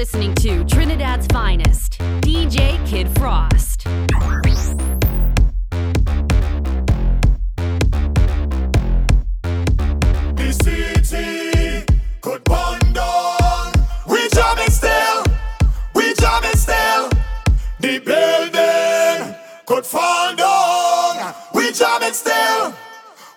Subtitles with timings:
[0.00, 3.84] listening to Trinidad's finest, DJ Kid Frost.
[10.36, 11.84] The city
[12.22, 13.72] could burn down.
[14.08, 15.22] We jamming still,
[15.94, 17.10] we jamming still.
[17.80, 19.34] The building
[19.66, 21.34] could fall down.
[21.52, 22.72] We jamming still,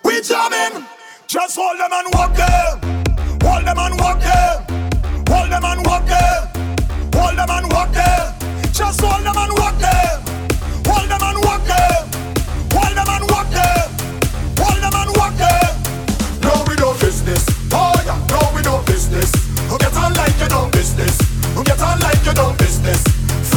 [0.02, 0.86] we jamming.
[1.26, 2.80] Just hold them and walk them,
[3.42, 4.63] hold them and walk them.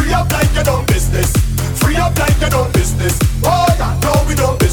[0.08, 1.36] Free up like you don't business.
[1.82, 3.20] Free up like you don't business.
[3.44, 4.67] Oh yeah, no, we don't business.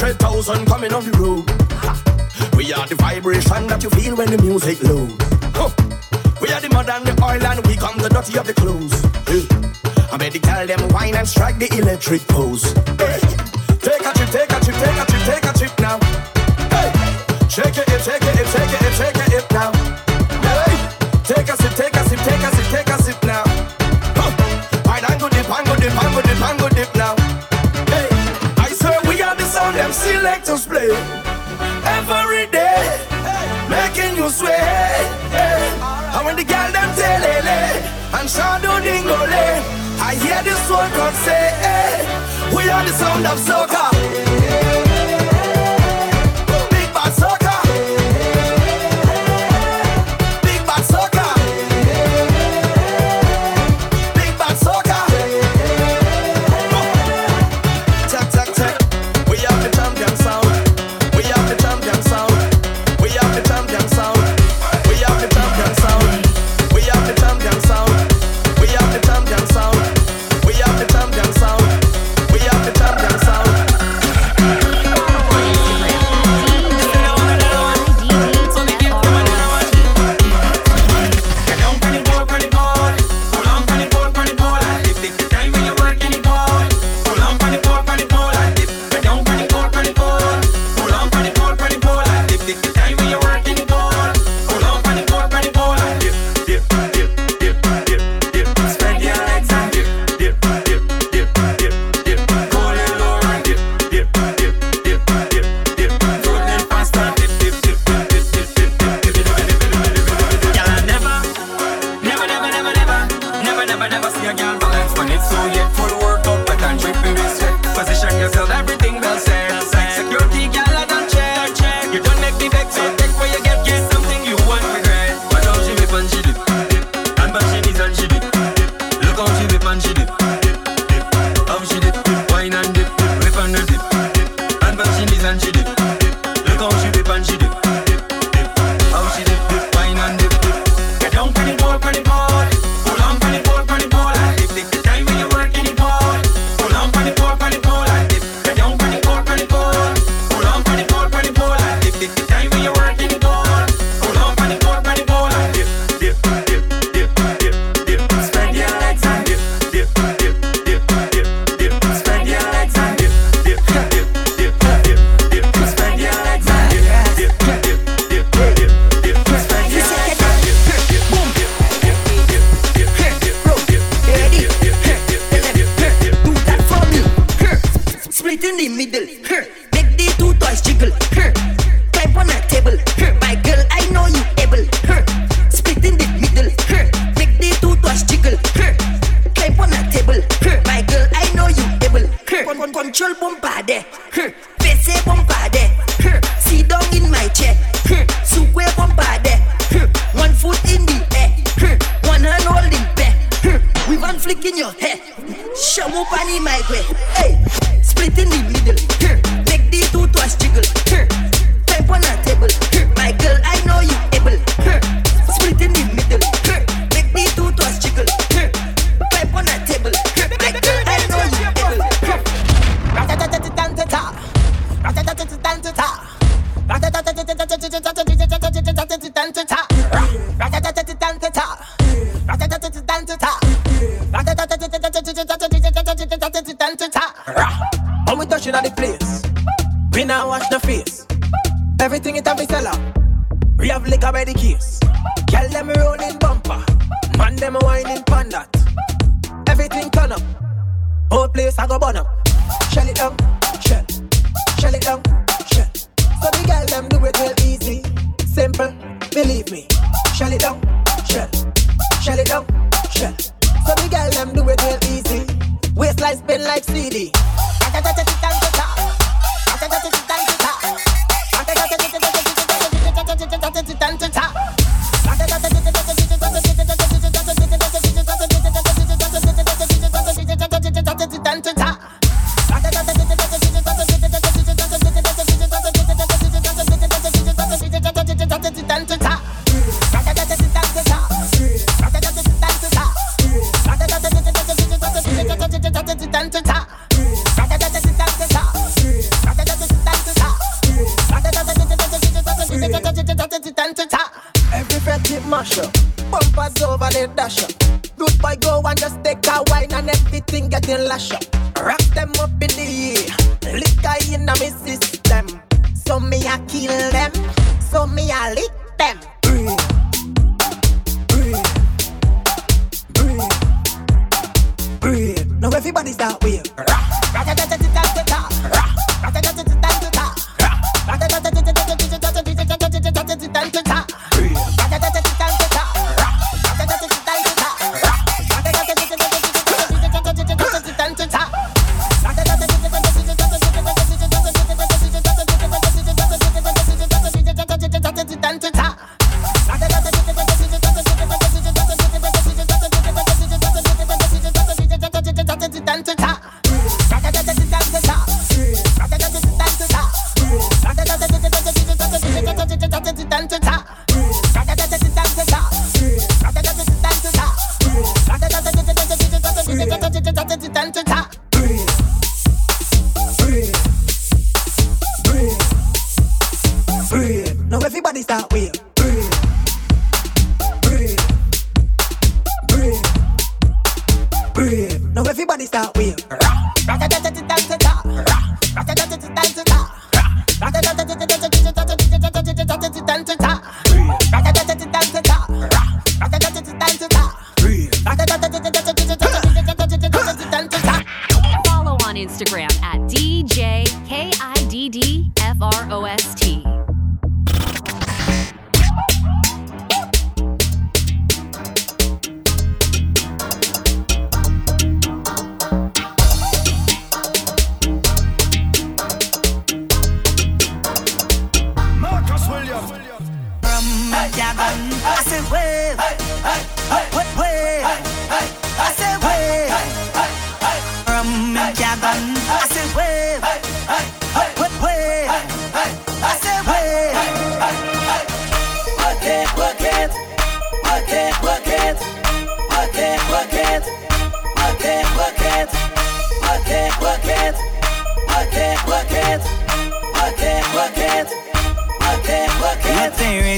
[0.00, 1.44] hundred thousand coming on the road.
[1.84, 1.92] Ha.
[2.56, 5.12] We are the vibration that you feel when the music loads.
[5.52, 5.68] Huh.
[6.40, 8.96] We are the mud and the oil and we come the dirty of the clothes.
[9.28, 9.44] Hey.
[10.10, 12.72] I bet the tell them wine and strike the electric pose.
[12.96, 13.20] Hey.
[13.84, 15.59] Take a trip, take a trip, take a trip, take a trip.
[30.30, 30.90] selectors play
[31.98, 32.78] every day,
[33.68, 34.54] making you sway.
[36.14, 40.62] And when the girl them say lele eh, and shadow dingolay, eh, I hear this
[40.70, 43.89] one God say, hey, we are the sound of soca."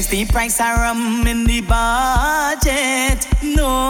[0.03, 3.27] raise the price of rum in the budget.
[3.41, 3.87] No,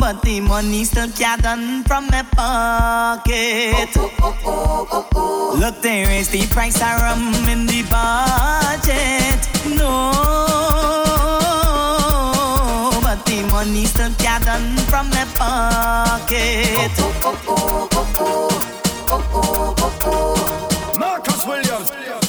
[0.00, 3.90] but the money still can't done from my pocket.
[3.96, 9.48] Oh, oh, oh, Look, they raise the price of rum in the budget.
[9.76, 10.12] No,
[13.02, 16.90] but the money still can't done from my pocket.
[20.98, 22.21] Marcus Williams.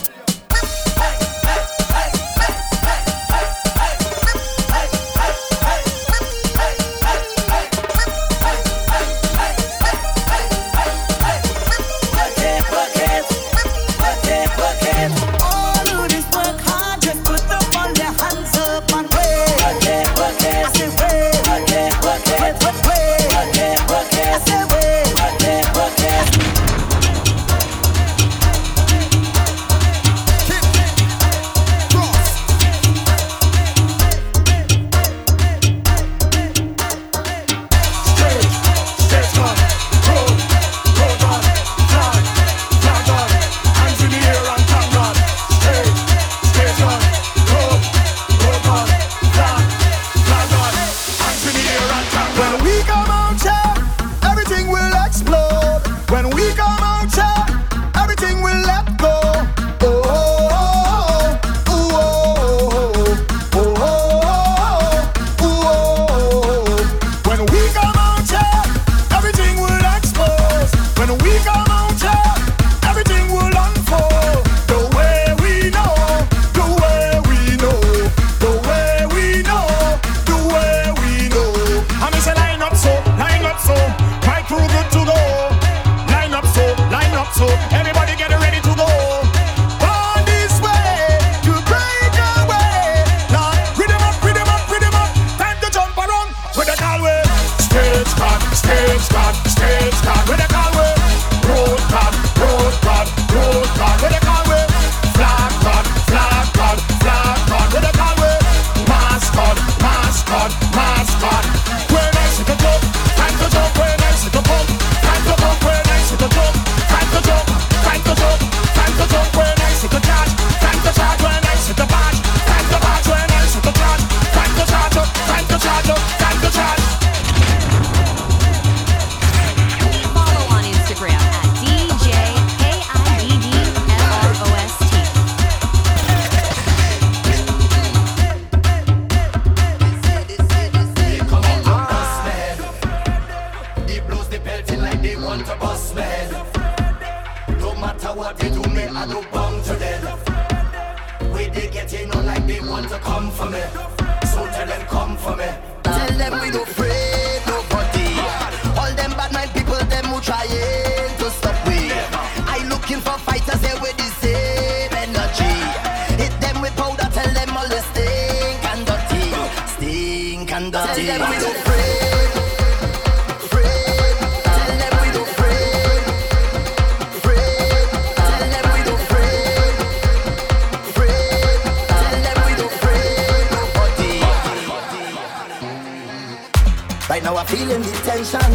[187.54, 188.52] feeling the tension,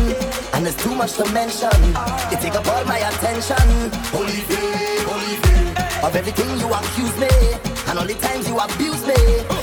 [0.54, 1.78] and there's too much to mention.
[2.30, 3.68] You take up all my attention.
[4.10, 6.06] Holy day, holy day.
[6.06, 7.32] Of everything you accuse me,
[7.88, 9.20] and all the times you abuse me,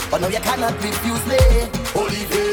[0.10, 1.40] but now you cannot refuse me.
[1.94, 2.45] Holy day.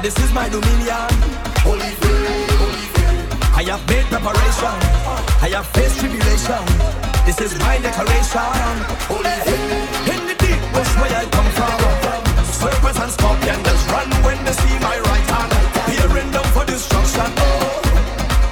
[0.00, 1.08] and this is my dominion.
[1.60, 3.16] Holy day, holy day.
[3.52, 4.76] I have made preparation.
[5.44, 6.64] I have faced tribulation.
[7.28, 8.76] This is my declaration.
[9.12, 9.60] Holy day.
[10.12, 11.78] In the deep bush where I come from.
[12.48, 15.52] Serpents and scorpions just run when they see my right hand.
[15.88, 17.28] Peering down for destruction.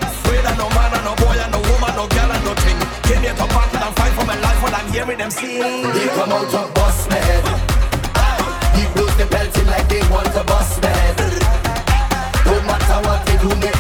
[0.05, 2.79] Afraid of no man and no boy and no woman, no girl and no thing.
[3.09, 5.65] Came here to battle and fight for my life while I'm hearing them sing.
[5.97, 7.21] They come out to bust me.
[8.77, 10.88] He blows the belting like they want to bust me
[13.43, 13.78] lunes.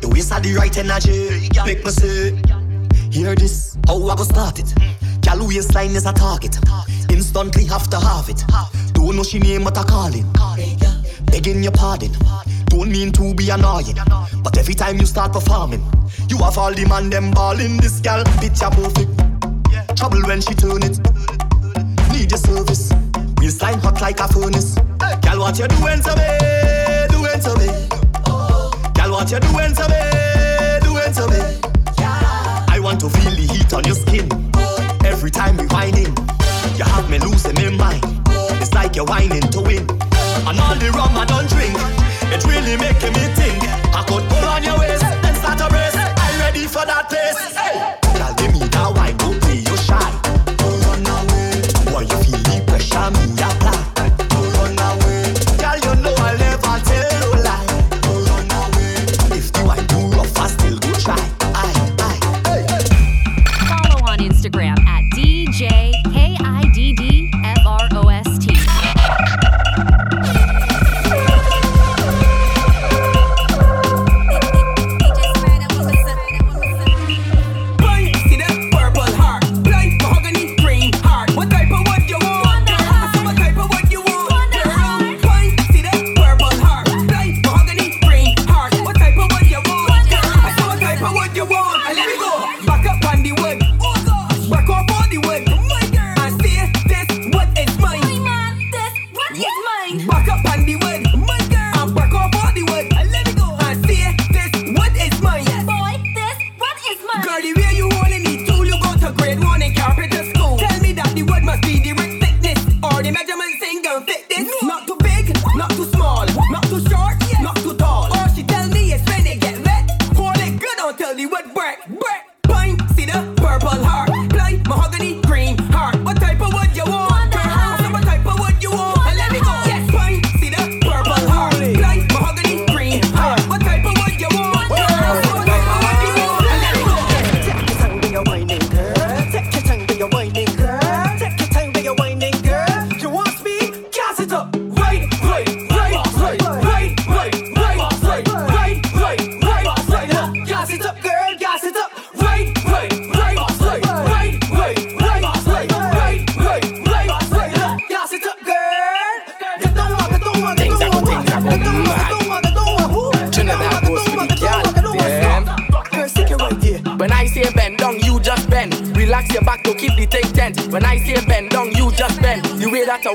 [0.00, 1.48] The waist had the right energy.
[1.64, 2.34] Make me say,
[3.10, 3.76] hear this.
[3.86, 4.72] How I go start it?
[5.22, 6.58] Gal waistline is a target.
[7.10, 8.44] Instantly have to have it.
[8.92, 10.26] Don't know she name but I calling.
[11.26, 12.12] Begging your pardon.
[12.66, 13.96] Don't mean to be annoying.
[14.42, 15.82] But every time you start performing,
[16.28, 17.78] you have all the man them balling.
[17.78, 19.10] This gal picture perfect.
[19.96, 20.98] Trouble when she turn it.
[22.12, 22.92] Need your service.
[23.38, 24.74] Waistline hot like a furnace.
[25.22, 27.08] Gal, what you doing to me?
[27.08, 27.87] Doing to me?
[29.18, 30.78] What you're doing to me?
[30.86, 31.42] Doing to me?
[31.98, 32.64] Yeah.
[32.70, 34.30] I want to feel the heat on your skin.
[35.04, 36.14] Every time you whining,
[36.78, 38.04] you have me losing my mind.
[38.62, 39.90] It's like you're whining to win.
[40.46, 41.74] And all the rum I don't drink,
[42.30, 43.58] it really making me think.
[43.90, 45.98] I could pull on your waist, then start a race.
[45.98, 47.58] I'm ready for that pace.
[47.58, 47.98] Hey.
[48.14, 49.98] Girl, give me that wine, don't play your shy.
[50.62, 51.58] Don't run away.
[51.90, 53.34] Why you feel the pressure me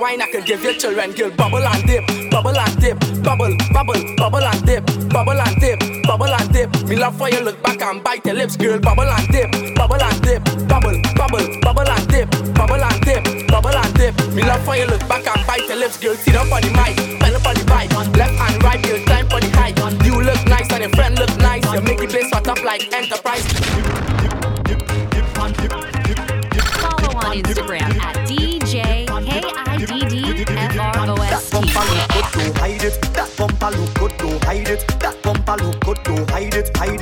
[0.04, 4.02] wine I could give your children, girl, bubble and dip, bubble and dip, bubble, bubble,
[4.18, 6.70] bubble and dip, bubble and dip, bubble and dip.
[6.90, 10.04] Me love for you look back and bite your lips, girl, bubble and dip, bubble
[10.04, 14.14] and dip, bubble, bubble, bubble and dip, bubble and dip, bubble and dip.
[14.36, 16.16] Me love for you look back and bite your lips, girl.
[16.16, 17.90] Sit up on the mic, pen up on the bike,
[18.20, 19.80] left and right, girl, time for the hike.
[20.04, 21.64] You look nice and your friend look nice.
[21.72, 23.23] You make the place hot up like enterprise.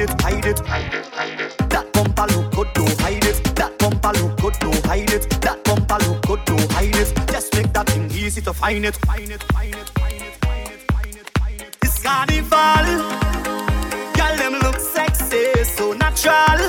[0.01, 0.59] It, hide it,
[1.11, 1.57] hide it.
[1.69, 3.55] That bumper look good, don't hide it.
[3.55, 5.29] That bumper look good, don't hide it.
[5.41, 7.09] That bumper look good, don't hide it.
[7.27, 10.71] Just make that thing easy to find it, find it, find it, find it, find
[10.71, 11.77] it, find it, find it.
[11.83, 12.85] It's carnival.
[14.17, 16.61] Girl, them look sexy, so natural.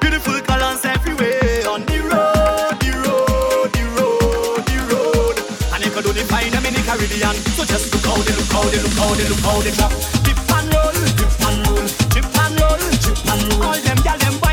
[0.00, 5.36] Beautiful colors everywhere on the road, the road, the road, the road.
[5.74, 8.50] And if you don't find them in the Caribbean, so just look how they look
[8.52, 10.15] how they look how they look how they drop.
[13.62, 14.45] All them gyal them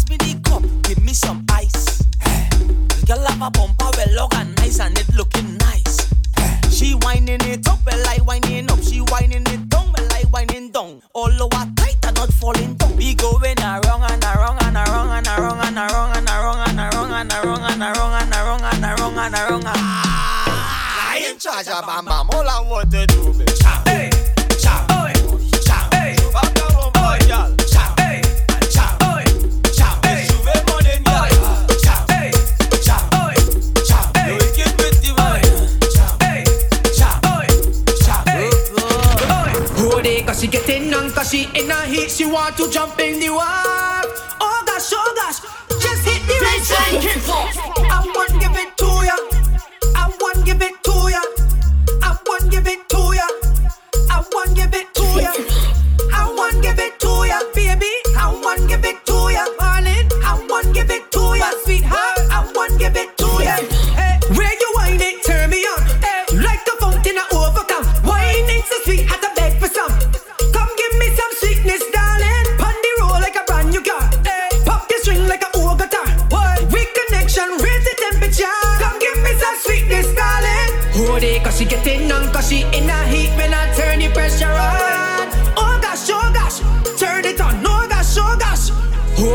[0.00, 2.02] pass me the cup, give me some ice.
[3.06, 5.09] Girl have a bumper well organized and it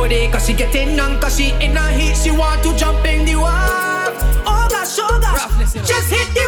[0.06, 2.15] body Cause she getting on Cause she in a heat.
[2.15, 4.13] She want to jump in the water
[4.46, 6.44] Oh gosh, oh gosh Just hit the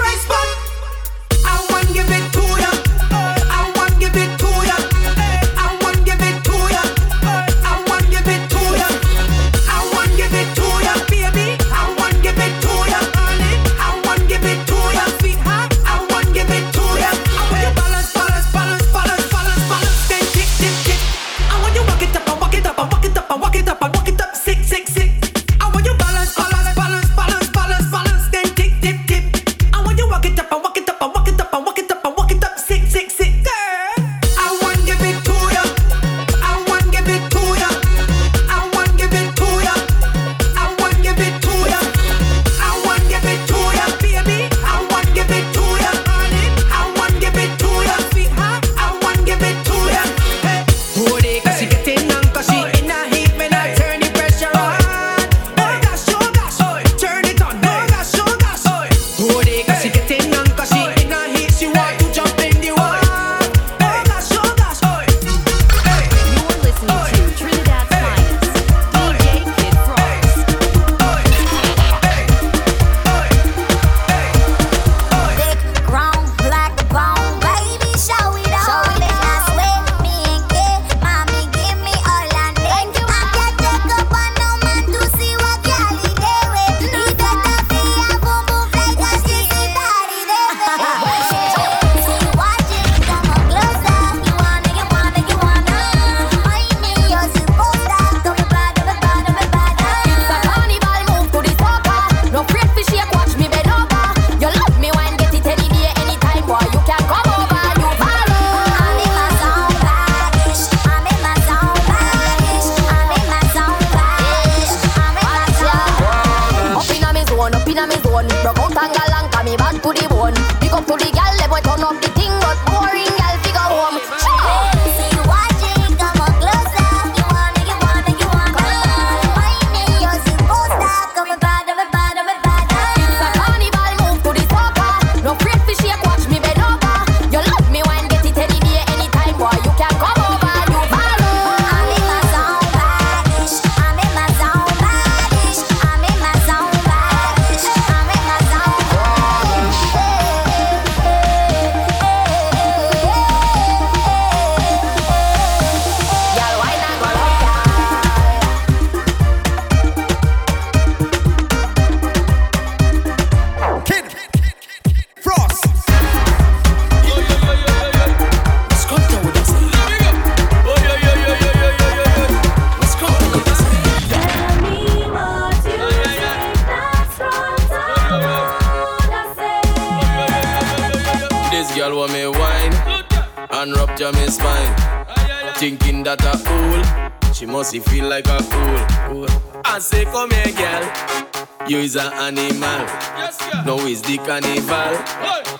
[193.97, 194.93] is the carnival.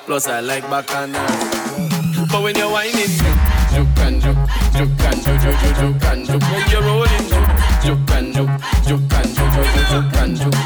[0.05, 1.25] Plus, I like bacchanal.
[2.31, 3.13] But when you're wining,
[3.73, 4.37] juke and juke,
[4.73, 6.43] juke and juke, juke, juke, juke and juke.
[6.51, 7.27] When you're rolling,
[7.83, 10.59] juke and juke, juke and juke, juke, juke, juke and juke.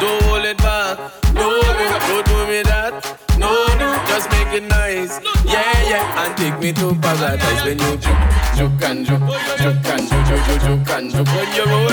[0.00, 0.98] Don't hold it back,
[1.32, 2.92] no, no, don't do me that.
[3.38, 5.20] No, no, just make it nice.
[5.44, 8.22] Yeah, yeah, and take me to paradise when you juke,
[8.56, 9.28] juke and juke,
[9.60, 11.28] juke and juke, juke, juke, juke and juke.
[11.28, 11.85] When you're rolling,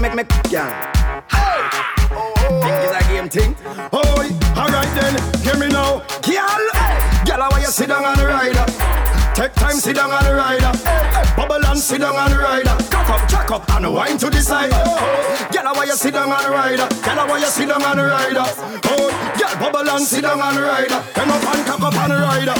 [0.00, 0.92] make, make, make, yeah.
[1.30, 1.60] Hey!
[2.10, 2.60] oh, oh.
[2.62, 3.56] Think it's a game thing?
[3.92, 4.22] Oh,
[4.56, 6.00] alright then, hear me now.
[6.22, 6.64] Girl,
[7.26, 8.64] girl, how you sit down on the rider?
[9.34, 10.72] Take time, sit down on the rider.
[11.36, 12.76] Bubble and sit down on the rider.
[12.90, 14.70] Cock up, jack up, and wine to the side.
[15.52, 16.88] Girl, how you sit down on the rider?
[17.04, 18.44] Girl, how you sit down on the rider?
[18.84, 21.02] Oh, girl, bubble and sit down on the rider.
[21.12, 22.54] Come up and cock up on the rider.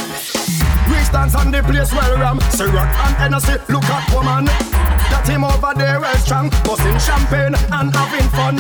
[0.93, 4.76] Reach dance on the place well ram Ciroc and Hennessy, look at woman
[5.11, 6.51] That him over there well strong.
[6.65, 8.57] Busting champagne and having fun.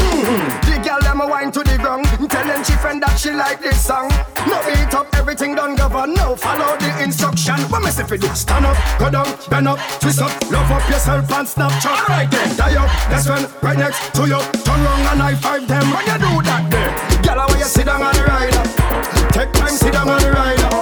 [0.66, 2.06] The girl them wine to the ground.
[2.30, 4.10] Telling she friend that she like this song.
[4.46, 6.14] No eat up, everything done govern.
[6.14, 7.58] No follow the instruction.
[7.70, 8.28] What me say for do?
[8.34, 10.30] Stand up, go down, bend up, twist up.
[10.50, 11.98] Love up yourself and Snapchat.
[12.06, 14.40] Alright then, die up, best friend right next to you.
[14.64, 15.86] Turn round and high five them.
[15.90, 18.62] When you do that there Girl, how you sit down on the rider
[19.32, 20.75] Take time, sit down on the rider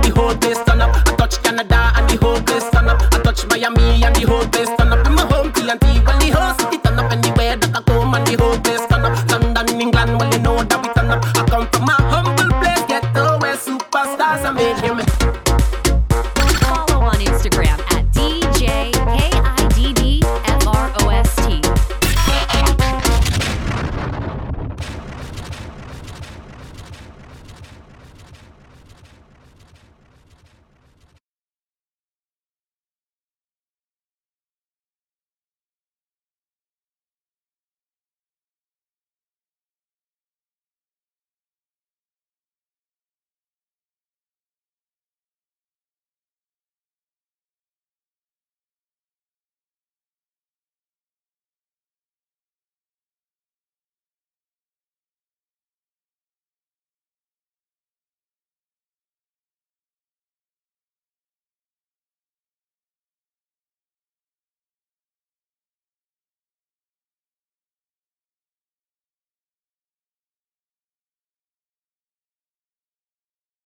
[0.00, 0.94] and the whole place turn up.
[0.94, 3.02] I touch Canada and the whole place turn up.
[3.12, 4.79] I touch Miami and the whole place